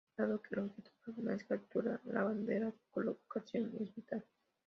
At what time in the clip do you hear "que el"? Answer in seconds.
0.41-0.61